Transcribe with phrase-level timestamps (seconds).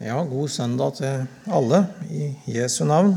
[0.00, 3.10] Ja, god søndag til alle i Jesu navn.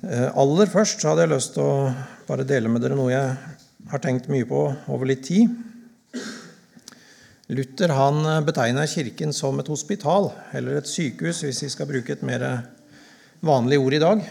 [0.00, 1.90] Eh, aller først hadde jeg lyst til å
[2.30, 3.36] bare dele med dere noe jeg
[3.92, 5.52] har tenkt mye på over litt tid.
[7.52, 12.24] Luther han betegner Kirken som et hospital, eller et sykehus, hvis vi skal bruke et
[12.24, 12.48] mer
[13.44, 14.26] vanlig ord i dag.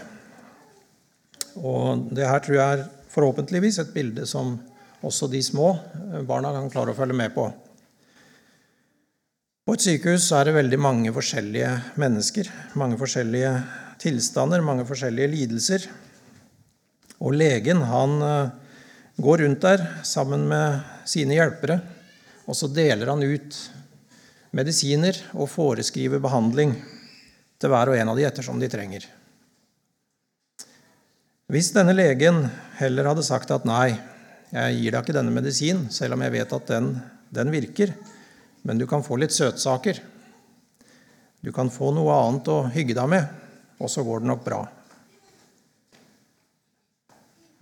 [1.62, 4.56] Og det her tror jeg er forhåpentligvis et bilde som
[4.98, 5.76] også de små
[6.26, 7.52] barna kan klare å følge med på.
[9.62, 11.68] På et sykehus er det veldig mange forskjellige
[12.02, 13.52] mennesker, mange forskjellige
[14.02, 15.84] tilstander, mange forskjellige lidelser.
[17.22, 18.48] Og legen han eh,
[19.22, 21.76] går rundt der sammen med sine hjelpere,
[22.50, 23.58] og så deler han ut
[24.50, 26.74] medisiner og foreskriver behandling
[27.62, 29.06] til hver og en av de ettersom de trenger.
[31.46, 32.48] Hvis denne legen
[32.80, 33.92] heller hadde sagt at nei,
[34.50, 36.96] jeg gir deg ikke denne medisin, selv om jeg vet at den,
[37.30, 37.94] den virker,
[38.62, 39.98] men du kan få litt søtsaker.
[41.42, 43.26] Du kan få noe annet å hygge deg med,
[43.82, 44.62] og så går det nok bra.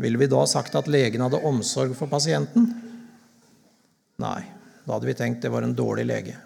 [0.00, 2.68] Ville vi da sagt at legen hadde omsorg for pasienten?
[4.20, 4.40] Nei,
[4.84, 6.36] da hadde vi tenkt det var en dårlig lege.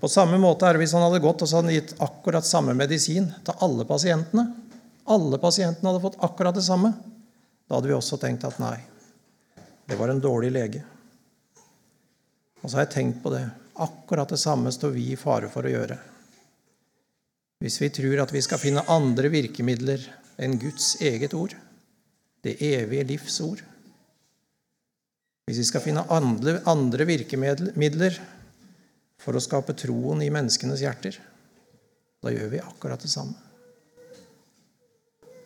[0.00, 2.76] På samme måte er det hvis han hadde gått og så hadde gitt akkurat samme
[2.76, 4.44] medisin til alle pasientene.
[5.08, 6.92] Alle pasientene hadde fått akkurat det samme.
[7.68, 8.76] Da hadde vi også tenkt at nei,
[9.88, 10.84] det var en dårlig lege.
[12.62, 13.44] Og så har jeg tenkt på det.
[13.78, 15.98] Akkurat det samme står vi i fare for å gjøre.
[17.62, 20.02] Hvis vi tror at vi skal finne andre virkemidler
[20.38, 21.54] enn Guds eget ord,
[22.46, 23.64] det evige livs ord
[25.48, 28.18] Hvis vi skal finne andre, virkemidler
[29.18, 31.16] for å skape troen i menneskenes hjerter,
[32.22, 33.32] da gjør vi akkurat det samme.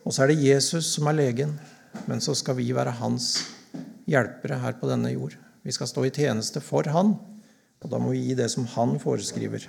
[0.03, 1.55] Og så er det Jesus som er legen,
[2.09, 3.31] men så skal vi være hans
[4.09, 5.37] hjelpere her på denne jord.
[5.63, 7.15] Vi skal stå i tjeneste for Han,
[7.83, 9.65] og da må vi gi det som Han foreskriver.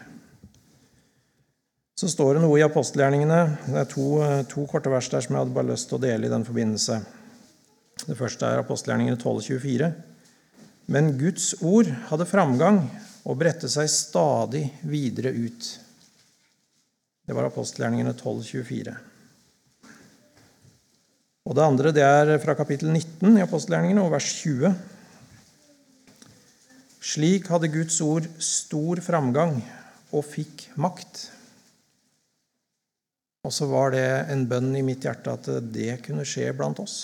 [1.95, 3.41] Så står det noe i apostelgjerningene.
[3.69, 4.09] Det er to,
[4.51, 6.99] to korte vers der som jeg hadde bare lyst til å dele i den forbindelse.
[8.03, 9.93] Det første er apostelgjerningene 1224.
[10.91, 12.83] Men Guds ord hadde framgang
[13.25, 15.69] og bredte seg stadig videre ut.
[17.25, 18.97] Det var apostelgjerningene 1224.
[21.45, 24.75] Og det andre det er fra kapittel 19 i apostelgjerningene og vers 20.
[27.05, 29.59] Slik hadde Guds ord stor framgang
[30.15, 31.27] og fikk makt.
[33.45, 36.97] Og så var det en bønn i mitt hjerte at det kunne skje blant oss.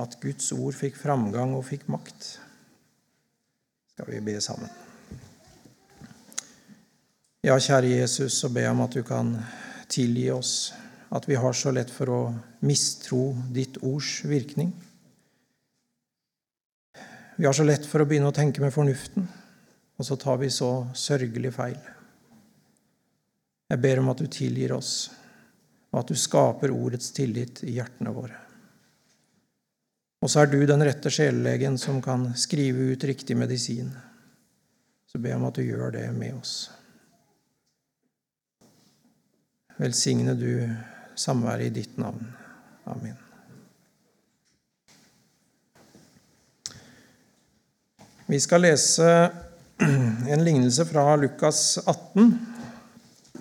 [0.00, 2.34] At Guds ord fikk framgang og fikk makt.
[3.94, 4.68] Skal vi be sammen?
[7.40, 9.32] Ja, kjære Jesus, så ber jeg om at du kan
[9.88, 10.74] tilgi oss
[11.10, 12.20] at vi har så lett for å
[12.60, 14.74] mistro ditt ords virkning.
[17.40, 19.24] Vi har så lett for å begynne å tenke med fornuften,
[19.96, 21.78] og så tar vi så sørgelig feil.
[23.72, 24.90] Jeg ber om at du tilgir oss,
[25.88, 28.36] og at du skaper ordets tillit i hjertene våre.
[30.20, 33.88] Og så er du den rette sjelelegen som kan skrive ut riktig medisin.
[35.08, 36.54] Så ber jeg om at du gjør det med oss.
[39.80, 40.52] Velsigne du
[41.16, 42.34] samværet i ditt navn.
[42.84, 43.29] Amen.
[48.30, 49.30] Vi skal lese
[50.28, 52.46] en lignelse fra Lukas 18.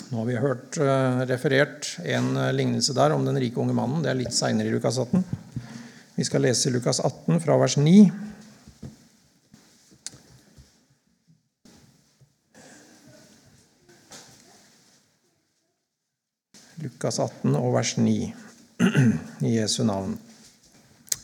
[0.09, 4.01] Nå har vi hørt eh, referert en eh, lignelse der om den rike unge mannen.
[4.01, 5.21] Det er litt seinere i Lukas 18.
[6.15, 8.09] Vi skal lese Lukas 18 fra vers 9.
[16.81, 18.17] Lukas 18 og vers 9
[19.51, 20.17] i Jesu navn.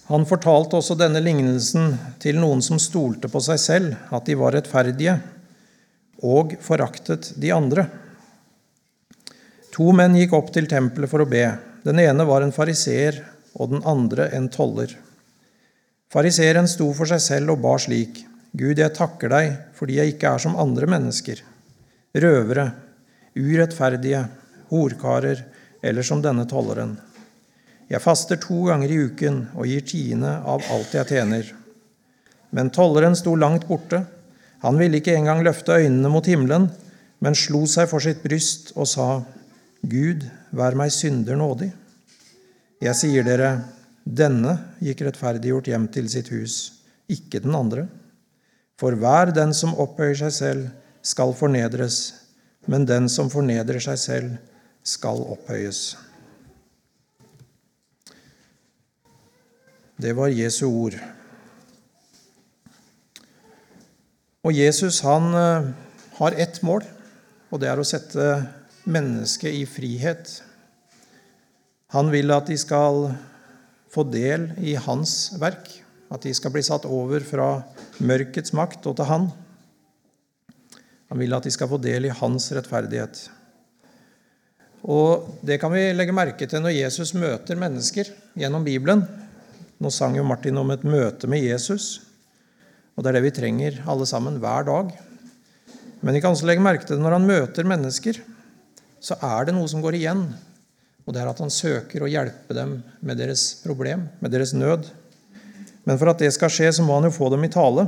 [0.07, 4.53] Han fortalte også denne lignelsen til noen som stolte på seg selv, at de var
[4.53, 5.15] rettferdige,
[6.25, 7.87] og foraktet de andre.
[9.73, 11.47] To menn gikk opp til tempelet for å be.
[11.83, 13.17] Den ene var en fariseer,
[13.55, 14.93] og den andre en toller.
[16.13, 18.21] Fariseeren sto for seg selv og ba slik.:
[18.55, 21.41] Gud, jeg takker deg fordi jeg ikke er som andre mennesker,
[22.15, 22.69] røvere,
[23.35, 24.21] urettferdige,
[24.69, 25.41] horkarer
[25.83, 26.95] eller som denne tolleren.
[27.91, 31.51] Jeg faster to ganger i uken og gir tiende av alt jeg tjener.
[32.55, 34.01] Men tolleren sto langt borte.
[34.65, 36.69] Han ville ikke engang løfte øynene mot himmelen,
[37.21, 39.09] men slo seg for sitt bryst og sa,
[39.85, 41.69] Gud, vær meg synder nådig.
[42.81, 43.51] Jeg sier dere,
[44.05, 46.57] denne gikk rettferdiggjort hjem til sitt hus,
[47.09, 47.85] ikke den andre.
[48.81, 50.65] For hver den som opphøyer seg selv,
[51.05, 51.99] skal fornedres,
[52.65, 54.33] men den som fornedrer seg selv,
[54.85, 55.95] skal opphøyes.
[59.95, 60.97] Det var Jesu ord.
[64.43, 65.69] Og Jesus han eh,
[66.17, 66.83] har ett mål,
[67.47, 68.25] og det er å sette
[68.83, 70.33] mennesket i frihet.
[71.95, 73.07] Han vil at de skal
[73.93, 75.71] få del i hans verk,
[76.11, 77.49] at de skal bli satt over fra
[78.03, 79.31] mørkets makt og til han.
[81.07, 83.29] Han vil at de skal få del i hans rettferdighet.
[84.91, 89.07] Og Det kan vi legge merke til når Jesus møter mennesker gjennom Bibelen.
[89.83, 91.99] Nå sang jo Martin om et møte med Jesus,
[92.95, 94.93] og det er det vi trenger alle sammen hver dag.
[95.99, 98.21] Men vi kan også legge merke til det når han møter mennesker,
[99.03, 100.23] så er det noe som går igjen.
[101.05, 104.87] Og det er at han søker å hjelpe dem med deres problem, med deres nød.
[105.85, 107.85] Men for at det skal skje, så må han jo få dem i tale.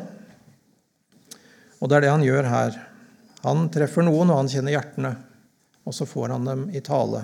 [1.79, 2.77] Og det er det han gjør her.
[3.45, 5.15] Han treffer noen, og han kjenner hjertene.
[5.87, 7.23] Og så får han dem i tale.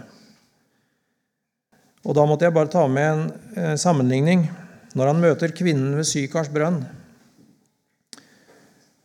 [2.04, 3.24] Og da måtte jeg bare ta med en
[3.56, 4.50] eh, sammenligning.
[4.94, 6.84] Når han møter kvinnen ved Sykars brønn,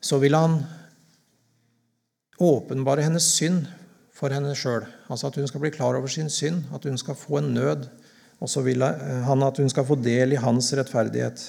[0.03, 0.61] så vil han
[2.39, 3.67] åpenbare hennes synd
[4.15, 4.87] for henne sjøl.
[5.09, 7.87] Altså at hun skal bli klar over sin synd, at hun skal få en nød.
[8.39, 11.49] Og så vil han at hun skal få del i hans rettferdighet.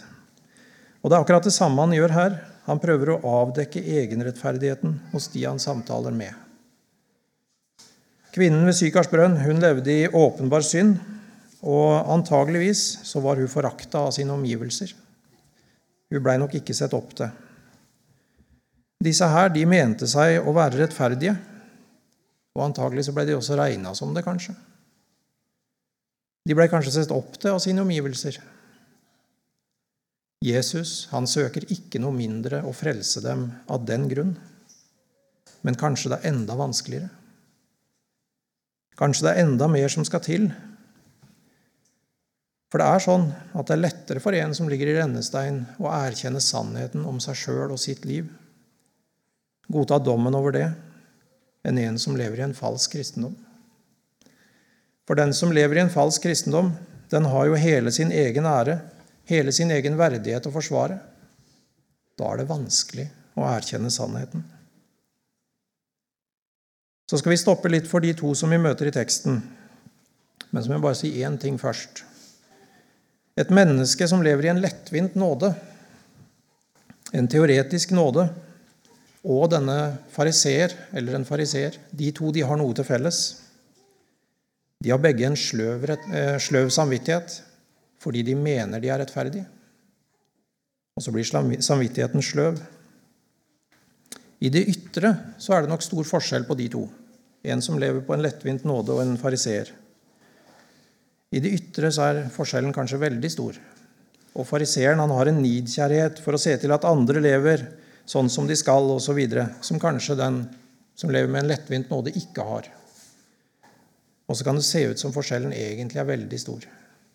[1.02, 2.38] Og Det er akkurat det samme han gjør her.
[2.66, 6.34] Han prøver å avdekke egenrettferdigheten hos de han samtaler med.
[8.34, 11.00] Kvinnen ved Sykars brønn hun levde i åpenbar synd,
[11.68, 14.94] og antageligvis så var hun forakta av sine omgivelser.
[16.10, 17.30] Hun blei nok ikke sett opp til.
[19.04, 21.36] Disse her de mente seg å være rettferdige,
[22.56, 24.56] og antagelig så ble de også regna som det, kanskje.
[26.48, 28.40] De ble kanskje sett opp til av sine omgivelser.
[30.44, 34.34] Jesus han søker ikke noe mindre å frelse dem av den grunn,
[35.68, 37.12] men kanskje det er enda vanskeligere.
[39.00, 40.50] Kanskje det er enda mer som skal til
[42.70, 43.26] for det er sånn
[43.58, 47.38] at det er lettere for en som ligger i rennestein, å erkjenne sannheten om seg
[47.38, 48.30] sjøl og sitt liv,
[49.70, 50.68] godta dommen over det,
[51.66, 53.34] enn en som lever i en falsk kristendom.
[55.10, 56.72] For den som lever i en falsk kristendom,
[57.10, 58.78] den har jo hele sin egen ære,
[59.30, 61.00] hele sin egen verdighet å forsvare.
[62.18, 64.44] Da er det vanskelig å erkjenne sannheten.
[67.10, 69.40] Så skal vi stoppe litt for de to som vi møter i teksten.
[70.52, 72.04] Men så må jeg bare si én ting først.
[73.40, 75.54] Et menneske som lever i en lettvint nåde,
[77.16, 78.28] en teoretisk nåde,
[79.24, 79.78] og denne
[80.14, 83.20] fariseer, eller en fariseer, de to de har noe til felles.
[84.84, 87.42] De har begge en sløv, eh, sløv samvittighet
[88.00, 89.46] fordi de mener de er rettferdige.
[90.96, 91.28] Og så blir
[91.60, 92.62] samvittigheten sløv.
[94.40, 96.86] I det ytre så er det nok stor forskjell på de to.
[97.44, 99.74] En som lever på en lettvint nåde, og en fariseer.
[101.30, 103.60] I det ytre så er forskjellen kanskje veldig stor.
[104.34, 107.66] Og fariseeren har en nidkjærhet for å se til at andre lever
[108.10, 109.20] sånn som de skal, osv.,
[109.62, 110.42] som kanskje den
[110.98, 112.70] som lever med en lettvint nåde, ikke har.
[114.30, 116.66] Og så kan det se ut som forskjellen egentlig er veldig stor.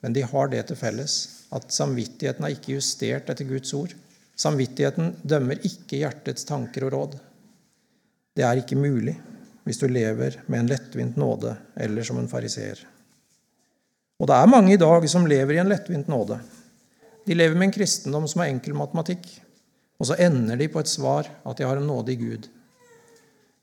[0.02, 1.18] Men de har det til felles
[1.54, 3.94] at samvittigheten er ikke justert etter Guds ord.
[4.38, 7.14] Samvittigheten dømmer ikke hjertets tanker og råd.
[8.34, 9.14] Det er ikke mulig
[9.64, 12.82] hvis du lever med en lettvint nåde eller som en fariseer.
[14.20, 16.38] Og det er mange i dag som lever i en lettvint nåde.
[17.26, 19.24] De lever med en kristendom som er enkel matematikk,
[19.98, 22.48] og så ender de på et svar at de har en nåde i Gud,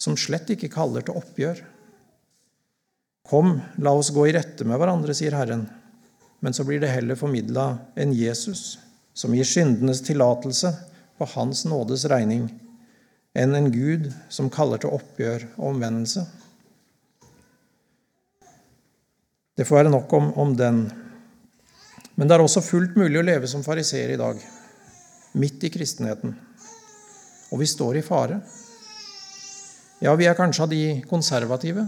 [0.02, 1.62] som slett ikke kaller til oppgjør.
[3.30, 5.68] Kom, la oss gå i rette med hverandre, sier Herren.
[6.42, 8.80] Men så blir det heller formidla en Jesus
[9.14, 10.72] som gir syndenes tillatelse
[11.20, 12.48] på Hans nådes regning,
[13.38, 16.26] enn en Gud som kaller til oppgjør og omvendelse.
[19.58, 20.86] Det får være nok om, om den.
[22.16, 24.40] Men det er også fullt mulig å leve som fariseer i dag,
[25.40, 26.36] midt i kristenheten.
[27.52, 28.40] Og vi står i fare.
[30.02, 31.86] Ja, vi er kanskje av de konservative.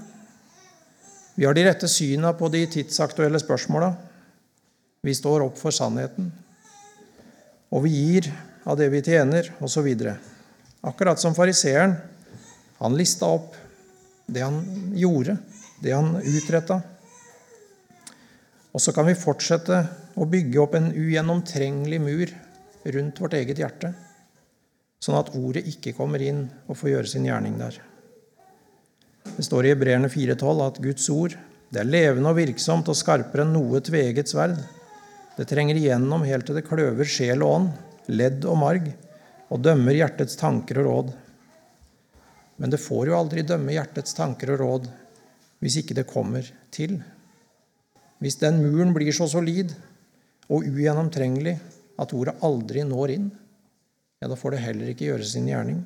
[1.36, 3.94] Vi har de rette syna på de tidsaktuelle spørsmåla.
[5.04, 6.30] Vi står opp for sannheten.
[7.74, 8.30] Og vi gir
[8.70, 9.88] av det vi tjener, osv.
[10.84, 11.96] Akkurat som fariseeren.
[12.84, 13.56] Han lista opp
[14.28, 14.62] det han
[15.00, 15.38] gjorde,
[15.82, 16.82] det han utretta.
[18.74, 19.84] Og så kan vi fortsette
[20.18, 22.34] å bygge opp en ugjennomtrengelig mur
[22.96, 23.94] rundt vårt eget hjerte,
[25.04, 27.78] sånn at ordet ikke kommer inn og får gjøre sin gjerning der.
[29.24, 31.38] Det står i Hebreerne 4,12 at Guds ord
[31.74, 34.60] det er levende og virksomt og skarpere enn noe tveget sverd.
[35.34, 37.72] Det trenger igjennom helt til det kløver sjel og ånd,
[38.14, 38.92] ledd og marg,
[39.50, 41.10] og dømmer hjertets tanker og råd.
[42.62, 44.92] Men det får jo aldri dømme hjertets tanker og råd
[45.64, 47.00] hvis ikke det kommer til.
[48.24, 49.74] Hvis den muren blir så solid
[50.48, 51.58] og ugjennomtrengelig
[52.00, 53.26] at ordet aldri når inn,
[54.24, 55.82] ja, da får det heller ikke gjøre sin gjerning.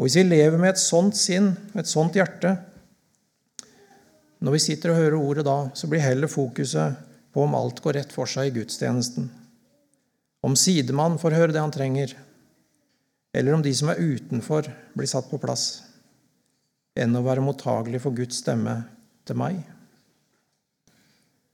[0.00, 2.56] Og hvis vi lever med et sånt sinn, et sånt hjerte
[4.40, 6.96] Når vi sitter og hører ordet da, så blir heller fokuset
[7.34, 9.26] på om alt går rett for seg i gudstjenesten.
[10.40, 12.14] Om sidemann får høre det han trenger,
[13.36, 15.66] eller om de som er utenfor, blir satt på plass,
[16.96, 18.78] enn å være mottagelig for Guds stemme
[19.28, 19.60] til meg.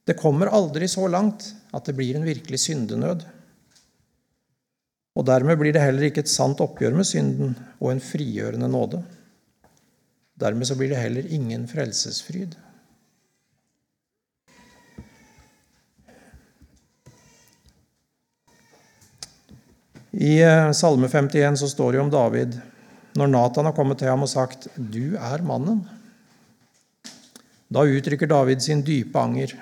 [0.07, 3.25] Det kommer aldri så langt at det blir en virkelig syndenød.
[5.17, 9.01] Og dermed blir det heller ikke et sant oppgjør med synden og en frigjørende nåde.
[10.39, 12.55] Dermed så blir det heller ingen frelsesfryd.
[20.17, 22.55] I eh, Salme 51 så står det om David
[23.17, 25.85] når Nathan har kommet til ham og sagt 'Du er mannen'.
[27.73, 29.53] Da uttrykker David sin dype anger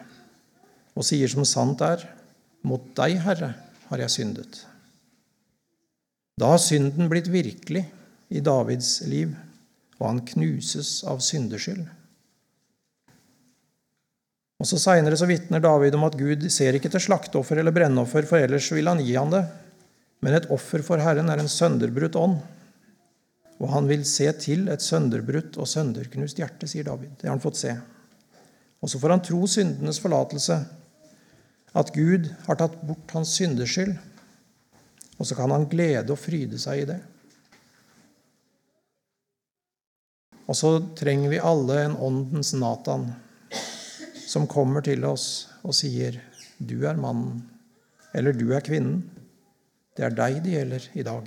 [0.95, 2.05] og sier som sant er,
[2.65, 3.55] 'Mot deg, Herre,
[3.91, 4.65] har jeg syndet'.
[6.41, 7.85] Da har synden blitt virkelig
[8.31, 9.35] i Davids liv,
[10.01, 11.85] og han knuses av syndeskyld.
[14.59, 18.39] Og så Seinere vitner David om at Gud ser ikke til slakteoffer eller brennoffer, for
[18.39, 19.45] ellers vil han gi han det.
[20.25, 22.39] Men et offer for Herren er en sønderbrutt ånd,
[23.61, 27.13] og han vil se til et sønderbrutt og sønderknust hjerte, sier David.
[27.21, 27.75] Det har han fått se.
[28.83, 30.59] Og så får han tro syndenes forlatelse,
[31.75, 33.97] at Gud har tatt bort hans syndeskyld
[35.19, 36.99] og så kan han glede og fryde seg i det.
[40.45, 43.07] Og så trenger vi alle en åndens Natan
[44.25, 46.21] som kommer til oss og sier,
[46.59, 47.43] 'Du er mannen',
[48.15, 49.03] eller 'Du er kvinnen'.
[49.97, 51.25] Det er deg det gjelder i dag.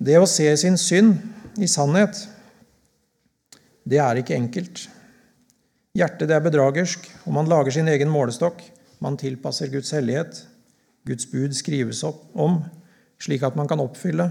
[0.00, 1.18] Det å se sin synd
[1.58, 2.28] i sannhet,
[3.84, 4.88] det er ikke enkelt.
[5.92, 8.62] Hjertet det er bedragersk, og man lager sin egen målestokk.
[9.02, 10.46] Man tilpasser Guds hellighet
[11.06, 12.60] Guds bud skrives opp om,
[13.22, 14.28] slik at man kan oppfylle,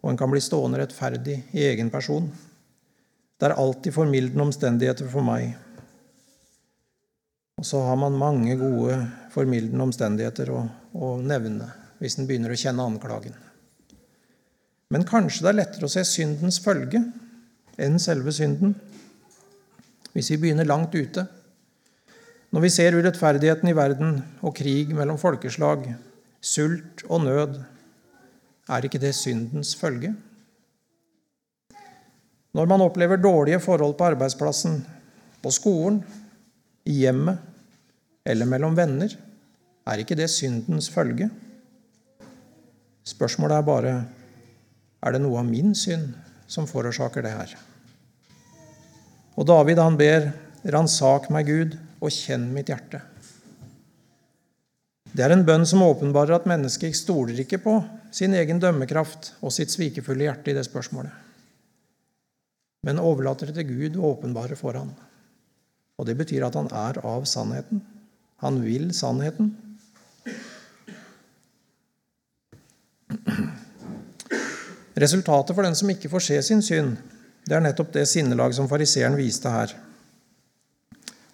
[0.00, 2.28] og en kan bli stående rettferdig i egen person.
[3.40, 5.54] Det er alltid formildende omstendigheter for meg.
[7.60, 8.96] Og så har man mange gode
[9.32, 10.64] formildende omstendigheter å,
[10.96, 11.68] å nevne
[12.00, 13.36] hvis en begynner å kjenne anklagen.
[14.92, 17.02] Men kanskje det er lettere å se syndens følge
[17.80, 18.74] enn selve synden.
[20.12, 21.26] Hvis vi begynner langt ute,
[22.50, 25.84] når vi ser urettferdigheten i verden og krig mellom folkeslag,
[26.42, 27.60] sult og nød,
[28.70, 30.14] er ikke det syndens følge?
[32.54, 34.80] Når man opplever dårlige forhold på arbeidsplassen,
[35.42, 36.02] på skolen,
[36.84, 37.38] i hjemmet
[38.26, 39.14] eller mellom venner,
[39.86, 41.30] er ikke det syndens følge?
[43.06, 43.94] Spørsmålet er bare
[45.00, 46.10] er det noe av min synd
[46.50, 47.54] som forårsaker det her.
[49.40, 50.26] Og David han ber,
[50.68, 53.00] ransak meg, Gud, og kjenn mitt hjerte.
[55.10, 57.78] Det er en bønn som åpenbarer at mennesket stoler ikke på
[58.14, 61.10] sin egen dømmekraft og sitt svikefulle hjerte i det spørsmålet,
[62.86, 64.92] men overlater det til Gud å åpenbare for ham.
[65.98, 67.82] Og det betyr at han er av sannheten.
[68.44, 69.50] Han vil sannheten.
[75.00, 76.96] Resultatet for den som ikke får se sin synd,
[77.50, 79.72] det er nettopp det sinnelag som fariseeren viste her.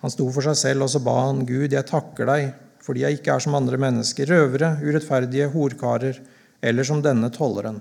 [0.00, 2.54] Han sto for seg selv, og så ba han Gud, jeg takker deg
[2.86, 6.20] fordi jeg ikke er som andre mennesker, røvere, urettferdige, horkarer
[6.62, 7.80] eller som denne tolleren.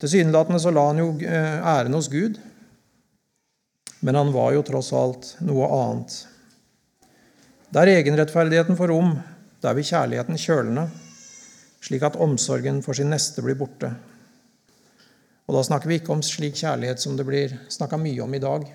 [0.00, 2.38] Tilsynelatende så la han jo eh, æren hos Gud,
[4.00, 6.16] men han var jo tross alt noe annet.
[7.76, 9.12] Der egenrettferdigheten får rom,
[9.60, 10.88] der vil kjærligheten kjølne,
[11.84, 13.92] slik at omsorgen for sin neste blir borte.
[15.48, 18.42] Og da snakker vi ikke om slik kjærlighet som det blir snakka mye om i
[18.42, 18.68] dag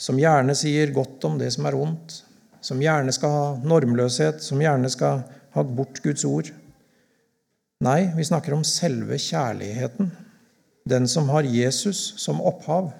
[0.00, 2.18] som gjerne sier godt om det som er ondt,
[2.64, 5.22] som gjerne skal ha normløshet, som gjerne skal
[5.54, 6.50] ha bort Guds ord.
[7.84, 10.10] Nei, vi snakker om selve kjærligheten,
[10.88, 12.90] den som har Jesus som opphav.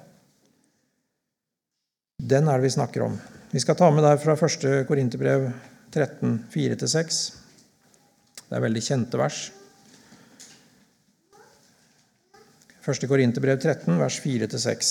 [2.20, 3.18] Den er det vi snakker om.
[3.50, 4.86] Vi skal ta med der fra 1.
[4.88, 5.50] Korinterbrev
[5.92, 7.20] 13, 4-6.
[8.44, 9.48] Det er veldig kjente vers.
[12.84, 13.06] 1.
[13.08, 14.88] Korinterbrev 13, vers 4-6.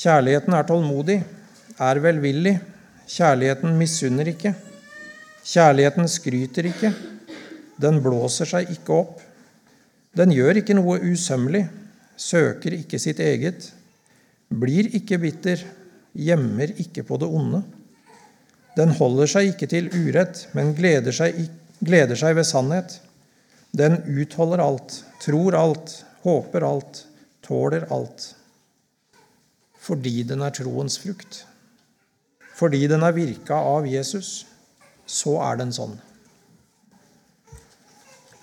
[0.00, 1.16] Kjærligheten er tålmodig,
[1.80, 2.54] er velvillig.
[3.08, 4.52] Kjærligheten misunner ikke.
[5.48, 6.92] Kjærligheten skryter ikke.
[7.80, 9.24] Den blåser seg ikke opp.
[10.12, 11.64] Den gjør ikke noe usømmelig,
[12.20, 13.72] søker ikke sitt eget,
[14.50, 15.62] blir ikke bitter,
[16.12, 17.64] gjemmer ikke på det onde.
[18.78, 21.38] Den holder seg ikke til urett, men gleder seg,
[21.82, 22.98] gleder seg ved sannhet.
[23.76, 27.04] Den utholder alt, tror alt, håper alt,
[27.46, 28.34] tåler alt
[29.80, 31.46] fordi den er troens frukt.
[32.60, 34.44] fordi den er virka av Jesus,
[35.08, 35.94] så er den sånn.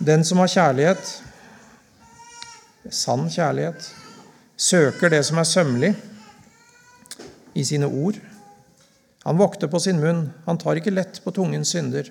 [0.01, 1.11] Den som har kjærlighet,
[2.89, 3.91] sann kjærlighet,
[4.57, 5.91] søker det som er sømmelig
[7.53, 8.17] i sine ord.
[9.27, 12.07] Han vokter på sin munn, han tar ikke lett på tungens synder.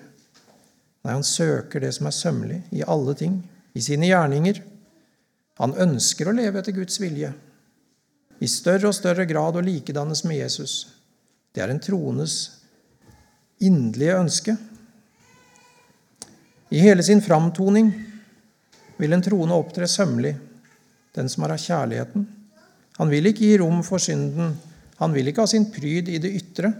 [1.01, 3.39] Nei, han søker det som er sømmelig i alle ting,
[3.73, 4.59] i sine gjerninger.
[5.57, 7.31] Han ønsker å leve etter Guds vilje,
[8.37, 10.75] i større og større grad å likedannes med Jesus.
[11.49, 12.35] Det er en troendes
[13.65, 14.53] inderlige ønske.
[16.69, 17.89] I hele sin framtoning
[19.01, 20.35] vil en troende opptre sømmelig,
[21.17, 22.29] den som er av kjærligheten.
[23.01, 24.53] Han vil ikke gi rom for synden,
[25.01, 26.75] han vil ikke ha sin pryd i det ytre.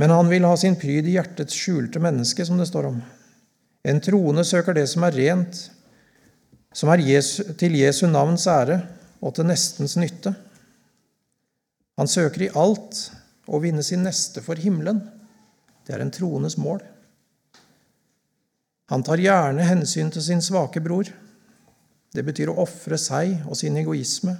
[0.00, 3.00] Men han vil ha sin pryd i hjertets skjulte menneske, som det står om.
[3.84, 5.58] En troende søker det som er rent,
[6.72, 7.02] som er
[7.60, 8.78] til Jesu navns ære
[9.20, 10.32] og til nestens nytte.
[12.00, 13.04] Han søker i alt
[13.46, 15.02] å vinne sin neste for himmelen.
[15.84, 16.80] Det er en troendes mål.
[18.92, 21.08] Han tar gjerne hensyn til sin svake bror.
[22.12, 24.34] Det betyr å ofre seg og sin egoisme,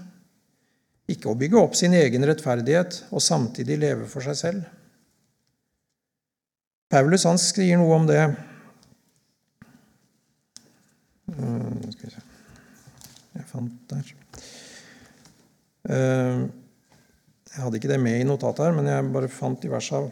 [1.09, 4.82] ikke å bygge opp sin egen rettferdighet og samtidig leve for seg selv.
[6.93, 8.21] Paulus han skriver noe om det
[11.33, 12.25] mm, Skal vi se
[13.33, 14.11] Jeg fant der.
[15.89, 16.43] Eh,
[17.53, 20.03] jeg hadde ikke det med i notatet her, men jeg bare fant de versa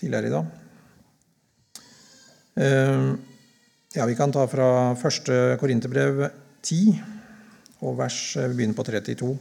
[0.00, 0.46] tidligere i dag.
[2.64, 3.04] Eh,
[3.98, 6.24] ja, Vi kan ta fra første Korinterbrev
[6.64, 6.80] 10,
[7.84, 9.34] og vers, eh, vi begynner på 32.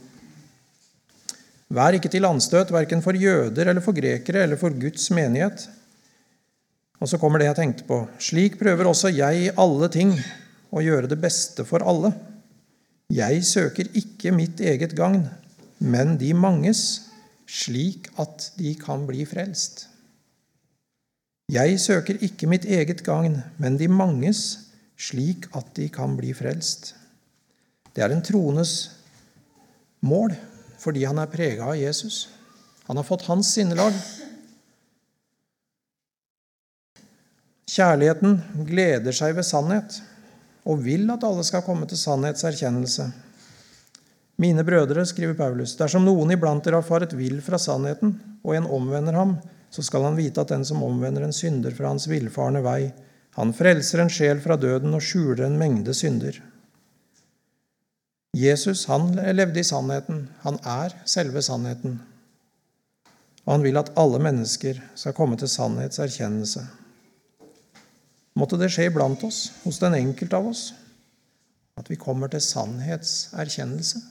[1.73, 5.63] Vær ikke til anstøt, verken for jøder eller for grekere eller for Guds menighet
[7.03, 7.97] og så kommer det jeg tenkte på.
[8.15, 10.13] Slik prøver også jeg i alle ting
[10.71, 12.13] å gjøre det beste for alle.
[13.11, 15.25] Jeg søker ikke mitt eget gagn,
[15.83, 17.09] men de manges,
[17.43, 19.89] slik at de kan bli frelst.
[21.51, 26.93] Jeg søker ikke mitt eget gagn, men de manges, slik at de kan bli frelst.
[27.91, 28.93] Det er en troendes
[30.07, 30.37] mål
[30.79, 32.29] fordi han er prega av Jesus.
[32.87, 33.91] Han har fått hans sinnelag.
[37.73, 39.97] Kjærligheten gleder seg ved sannhet
[40.69, 43.07] og vil at alle skal komme til sannhetserkjennelse.
[44.37, 48.69] Mine brødre, skriver Paulus, dersom noen iblant dere har faret vill fra sannheten, og en
[48.77, 49.35] omvender ham,
[49.73, 52.93] så skal han vite at den som omvender en synder fra hans villfarne vei,
[53.33, 56.37] han frelser en sjel fra døden og skjuler en mengde synder.
[58.37, 60.27] Jesus han levde i sannheten.
[60.45, 61.99] Han er selve sannheten.
[63.45, 66.61] Og han vil at alle mennesker skal komme til sannhetserkjennelse.
[68.39, 70.71] Måtte det skje iblant oss, hos den enkelte av oss,
[71.77, 74.01] at vi kommer til sannhetserkjennelse.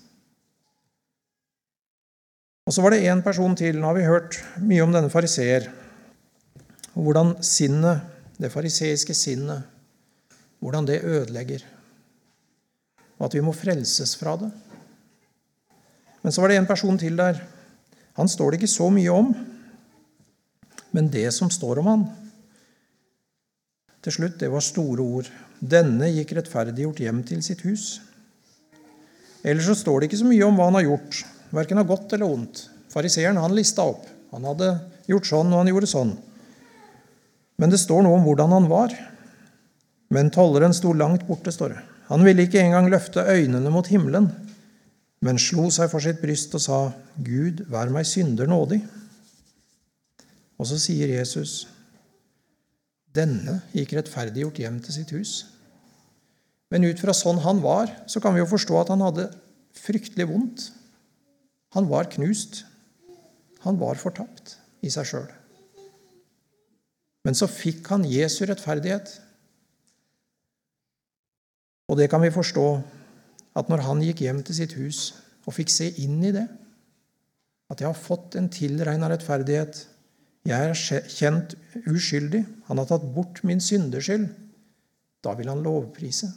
[2.66, 3.78] Og så var det én person til.
[3.78, 5.66] Nå har vi hørt mye om denne fariseer.
[6.94, 8.04] Og hvordan sinnet,
[8.38, 9.66] det fariseiske sinnet,
[10.62, 11.64] hvordan det ødelegger.
[13.18, 14.50] Og at vi må frelses fra det.
[16.22, 17.40] Men så var det en person til der.
[18.18, 19.32] Han står det ikke så mye om.
[20.94, 22.04] Men det som står om han,
[24.02, 25.28] til slutt, det var store ord.
[25.62, 28.00] Denne gikk rettferdiggjort hjem til sitt hus.
[29.46, 31.22] Ellers så står det ikke så mye om hva han har gjort,
[31.54, 32.64] verken av godt eller ondt.
[32.92, 34.04] Fariseeren han lista opp.
[34.32, 34.74] Han hadde
[35.10, 36.12] gjort sånn, og han gjorde sånn.
[37.60, 38.94] Men det står noe om hvordan han var.
[40.12, 41.82] Men tolleren sto langt borte, står det.
[42.10, 44.28] Han ville ikke engang løfte øynene mot himmelen,
[45.22, 46.80] men slo seg for sitt bryst og sa,
[47.22, 48.80] Gud, vær meg synder nådig.
[50.58, 51.62] Og så sier Jesus,
[53.16, 55.32] denne gikk rettferdiggjort hjem til sitt hus.
[56.72, 59.28] Men ut fra sånn han var, så kan vi jo forstå at han hadde
[59.76, 60.70] fryktelig vondt.
[61.76, 62.62] Han var knust.
[63.66, 65.28] Han var fortapt i seg sjøl.
[67.22, 69.12] Men så fikk han Jesu rettferdighet.
[71.92, 72.66] Og det kan vi forstå
[73.60, 75.12] at når han gikk hjem til sitt hus
[75.44, 76.46] og fikk se inn i det,
[77.72, 79.84] at jeg har fått en tilregna rettferdighet
[80.48, 81.54] jeg er kjent
[81.86, 82.42] uskyldig.
[82.68, 84.30] Han har tatt bort min syndeskyld.'
[85.22, 86.32] Da vil han lovprise.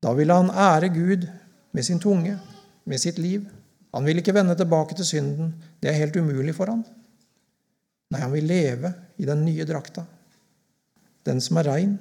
[0.00, 1.26] Da vil han ære Gud
[1.76, 2.38] med sin tunge,
[2.84, 3.44] med sitt liv.
[3.92, 5.52] Han vil ikke vende tilbake til synden.
[5.82, 6.84] Det er helt umulig for han.
[8.12, 10.04] Nei, han vil leve i den nye drakta,
[11.26, 11.96] den som er rein.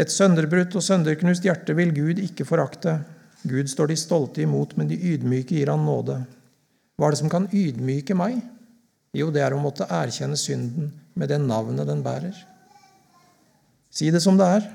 [0.00, 2.96] Et sønderbrutt og sønderknust hjerte vil Gud ikke forakte.
[3.42, 6.20] Gud står de stolte imot, men de ydmyke gir han nåde.
[6.96, 8.38] Hva er det som kan ydmyke meg?
[9.16, 12.36] Jo, det er å måtte erkjenne synden med det navnet den bærer.
[13.92, 14.68] Si det som det er.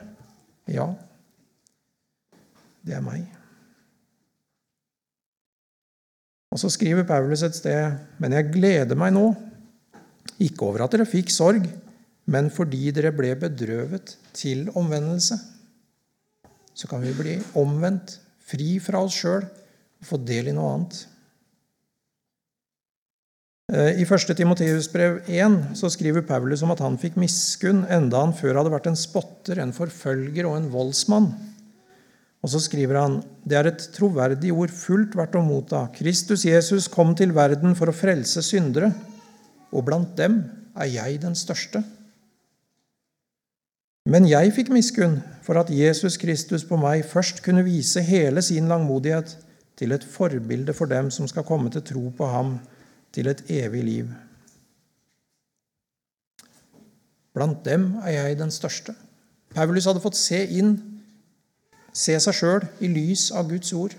[0.70, 0.92] Ja,
[2.86, 3.26] det er meg.
[6.54, 9.26] Og så skriver Paulus et sted.: Men jeg gleder meg nå,
[10.40, 11.68] ikke over at dere fikk sorg,
[12.28, 15.38] men fordi dere ble bedrøvet til omvendelse.
[16.78, 19.46] Så kan vi bli omvendt, fri fra oss sjøl,
[19.98, 21.04] og få del i noe annet.
[23.68, 24.32] Eh, I 1.
[24.38, 28.72] Timoteus brev 1 så skriver Paulus om at han fikk miskunn enda han før hadde
[28.72, 31.32] vært en spotter, en forfølger og en voldsmann.
[32.46, 35.88] Og så skriver han det er et troverdig ord fullt verdt å motta.
[35.98, 38.94] Kristus Jesus kom til verden for å frelse syndere,
[39.76, 40.40] og blant dem
[40.78, 41.84] er jeg den største.
[44.08, 48.68] Men jeg fikk miskunn for at Jesus Kristus på meg først kunne vise hele sin
[48.68, 49.38] langmodighet
[49.80, 52.58] til et forbilde for dem som skal komme til tro på ham
[53.16, 54.10] til et evig liv.
[57.32, 58.96] Blant dem er jeg den største.
[59.56, 60.76] Paulus hadde fått se inn,
[61.96, 63.96] se seg sjøl i lys av Guds ord.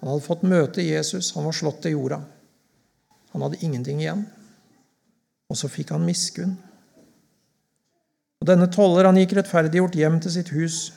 [0.00, 2.18] Han hadde fått møte Jesus, han var slått til jorda.
[3.36, 4.26] Han hadde ingenting igjen.
[5.46, 6.56] Og så fikk han miskunn.
[8.42, 10.90] Og Denne toller han gikk rettferdiggjort hjem til sitt hus,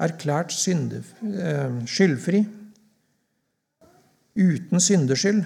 [0.00, 2.46] erklært synde, eh, skyldfri,
[4.38, 5.44] uten syndeskyld.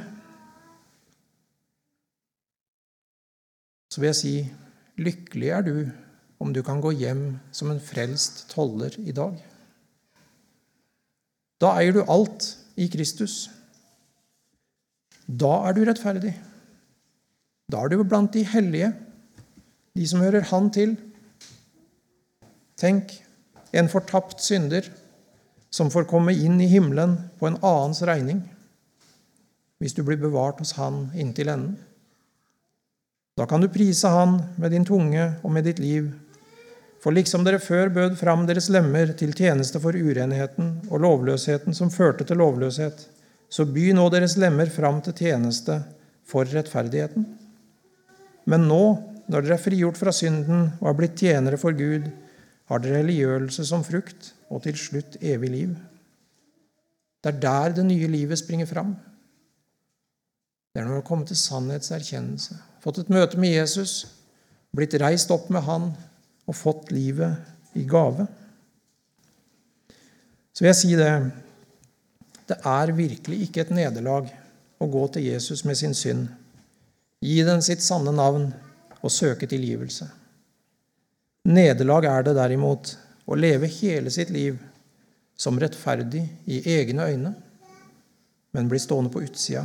[3.92, 4.36] så vil jeg si
[5.04, 5.74] lykkelig er du
[6.42, 9.36] om du kan gå hjem som en frelst toller i dag.
[11.60, 12.48] Da eier du alt
[12.80, 13.50] i Kristus.
[15.28, 16.32] Da er du rettferdig.
[17.70, 18.90] Da er du blant de hellige,
[19.94, 20.96] de som hører Han til.
[22.81, 23.12] Tenk,
[23.72, 24.88] en fortapt synder
[25.72, 28.42] som får komme inn i himmelen på en annens regning,
[29.81, 31.78] hvis du blir bevart hos Han inntil enden.
[33.37, 36.11] Da kan du prise Han med din tunge og med ditt liv.
[37.02, 41.90] For liksom dere før bød fram deres lemmer til tjeneste for urenheten og lovløsheten som
[41.90, 43.09] førte til lovløshet,
[43.52, 45.81] så by nå deres lemmer fram til tjeneste
[46.28, 47.24] for rettferdigheten.
[48.46, 48.85] Men nå,
[49.30, 52.08] når dere er frigjort fra synden og er blitt tjenere for Gud,
[52.70, 55.72] har dere helliggjørelse som frukt og til slutt evig liv.
[57.22, 58.96] Det er der det nye livet springer fram.
[60.72, 64.06] Det er når du har kommet til sannhetserkjennelse, fått et møte med Jesus,
[64.74, 65.90] blitt reist opp med Han
[66.48, 68.26] og fått livet i gave.
[70.52, 71.12] Så vil jeg si det
[72.48, 74.26] det er virkelig ikke et nederlag
[74.82, 76.26] å gå til Jesus med sin synd,
[77.22, 78.50] gi den sitt sanne navn
[79.02, 80.08] og søke tilgivelse.
[81.50, 82.94] Nederlag er det derimot
[83.26, 84.60] å leve hele sitt liv
[85.38, 87.32] som rettferdig i egne øyne,
[88.52, 89.64] men bli stående på utsida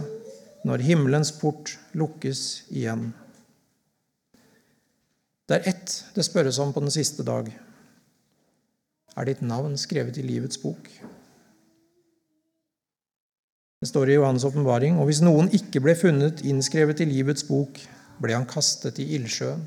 [0.65, 2.41] når himmelens port lukkes
[2.73, 3.11] igjen.
[5.47, 7.51] Det er ett det spørres om på den siste dag.
[9.17, 10.89] Er ditt navn skrevet i livets bok?
[13.77, 17.77] Det står i Johannes' åpenbaring, og hvis noen ikke ble funnet innskrevet i livets bok,
[18.21, 19.63] ble han kastet i ildsjøen.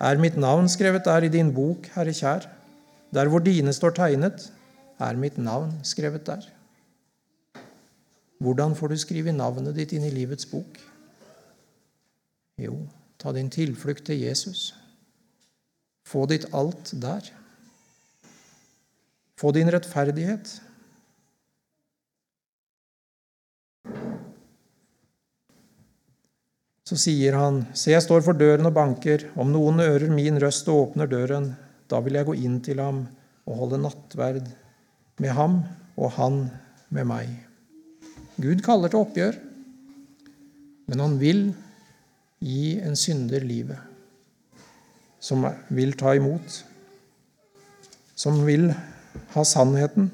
[0.00, 2.46] Er mitt navn skrevet der i din bok, Herre kjær?
[3.14, 4.50] Der hvor dine står tegnet,
[4.98, 6.44] er mitt navn skrevet der.
[8.38, 10.78] Hvordan får du skrive navnet ditt inn i livets bok?
[12.60, 12.76] Jo,
[13.20, 14.74] ta din tilflukt til Jesus.
[16.06, 17.32] Få ditt alt der.
[19.40, 20.60] Få din rettferdighet.
[26.86, 29.26] Så sier han, Se, jeg står for døren og banker.
[29.34, 31.50] Om noen ører min røst og åpner døren,
[31.90, 33.04] da vil jeg gå inn til ham
[33.46, 34.46] og holde nattverd
[35.22, 35.60] med ham
[35.96, 36.38] og han
[36.94, 37.30] med meg.
[38.36, 39.38] Gud kaller til oppgjør,
[40.86, 41.42] men han vil
[42.44, 43.78] gi en synder livet,
[45.18, 46.60] som vil ta imot,
[48.14, 48.68] som vil
[49.32, 50.10] ha sannheten,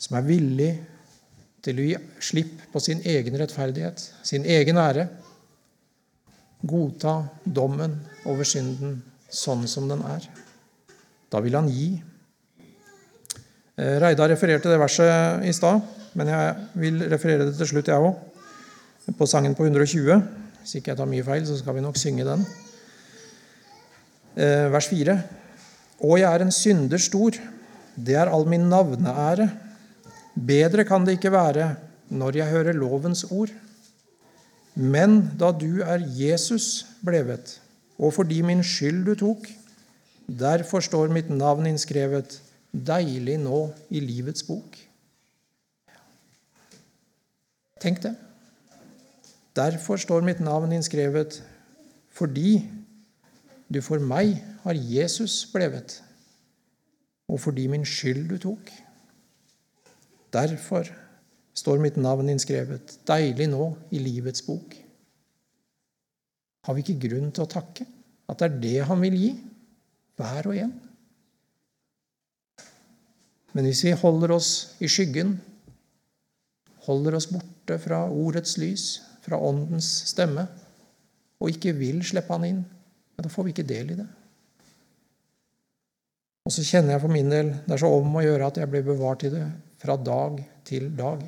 [0.00, 0.72] som er villig
[1.64, 5.06] til å gi slipp på sin egen rettferdighet, sin egen ære,
[6.64, 10.24] godta dommen over synden sånn som den er.
[11.30, 11.90] Da vil han gi.
[13.74, 15.82] Eh, Reidar refererte det verset i stad
[16.14, 18.14] men jeg vil referere det til slutt, jeg òg.
[19.18, 20.20] På sangen på 120.
[20.60, 22.44] Hvis ikke jeg tar mye feil, så skal vi nok synge den.
[24.38, 25.16] Eh, vers 4.
[26.06, 27.36] Og jeg er en synder stor,
[27.94, 29.48] det er all min navneære.
[30.34, 31.74] Bedre kan det ikke være
[32.14, 33.50] når jeg hører lovens ord.
[34.74, 37.60] Men da du er Jesus blevet,
[37.98, 39.46] og fordi min skyld du tok,
[40.26, 42.40] derfor står mitt navn innskrevet
[42.74, 44.78] deilig nå i livets bok.
[47.80, 48.16] Tenk det.
[49.54, 51.38] Derfor står mitt navn innskrevet,
[52.10, 52.64] fordi
[53.70, 56.00] du for meg har Jesus blevet,
[57.30, 58.72] og fordi min skyld du tok.
[60.34, 60.90] Derfor
[61.54, 64.74] står mitt navn innskrevet, deilig nå i livets bok.
[66.64, 67.86] Har vi ikke grunn til å takke?
[68.30, 69.32] At det er det han vil gi,
[70.18, 70.72] hver og en?
[73.54, 74.50] Men hvis vi holder oss
[74.82, 75.36] i skyggen,
[76.88, 78.86] holder oss borte fra ordets lys,
[79.24, 80.46] fra åndens stemme,
[81.40, 82.62] og ikke vil slippe han inn,
[83.14, 84.08] ja, da får vi ikke del i det.
[86.44, 88.68] Og så kjenner jeg for min del det er så om å gjøre at jeg
[88.72, 89.44] blir bevart i det
[89.80, 91.24] fra dag til dag.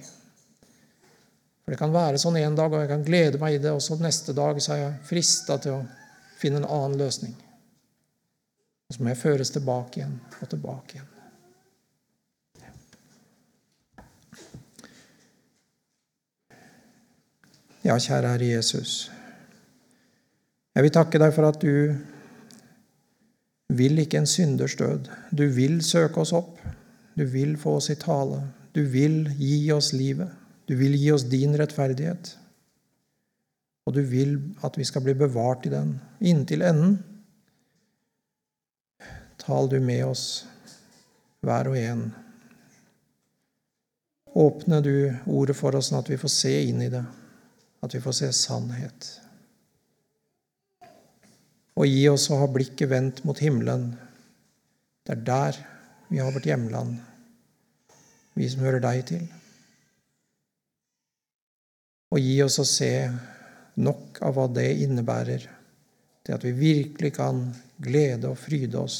[1.64, 3.82] For det kan være sånn en dag, og jeg kan glede meg i det, og
[3.82, 5.84] så neste dag så er jeg frista til å
[6.38, 7.34] finne en annen løsning.
[8.86, 11.12] Og så må jeg føres tilbake igjen og tilbake igjen.
[17.86, 19.10] Ja, kjære Herre Jesus.
[20.74, 21.94] Jeg vil takke deg for at du
[23.78, 25.10] vil ikke en synders død.
[25.30, 26.58] Du vil søke oss opp.
[27.18, 28.42] Du vil få oss i tale.
[28.76, 30.28] Du vil gi oss livet.
[30.68, 32.34] Du vil gi oss din rettferdighet.
[33.88, 34.36] Og du vil
[34.66, 36.98] at vi skal bli bevart i den inntil enden.
[39.40, 40.44] Tal du med oss,
[41.40, 42.08] hver og en.
[44.36, 44.96] Åpne du
[45.32, 47.06] ordet for oss, sånn at vi får se inn i det
[47.86, 49.08] at vi får se sannhet.
[51.76, 53.90] Og gi oss å ha blikket vendt mot himmelen.
[55.06, 55.60] Det er der
[56.08, 56.98] vi har vårt hjemland,
[58.36, 59.26] vi som hører deg til.
[62.12, 62.92] Og gi oss å se
[63.80, 65.46] nok av hva det innebærer,
[66.26, 67.42] til at vi virkelig kan
[67.82, 68.98] glede og fryde oss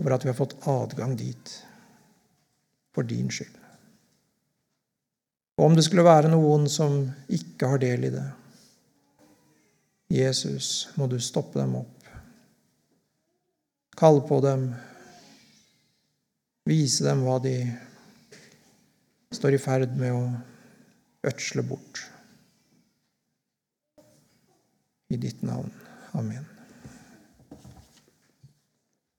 [0.00, 1.54] over at vi har fått adgang dit
[2.94, 3.56] for din skyld.
[5.60, 8.28] Og om det skulle være noen som ikke har del i det,
[10.10, 12.06] Jesus, må du stoppe dem opp.
[14.00, 14.64] Kalle på dem,
[16.66, 17.54] vise dem hva de
[19.34, 20.22] står i ferd med å
[21.30, 22.02] ødsle bort.
[25.10, 25.70] I ditt navn.
[26.14, 26.46] Amen.